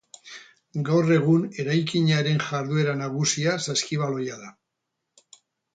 [0.87, 4.53] Gaur egun eraikinaren jarduera nagusia saskibaloia da.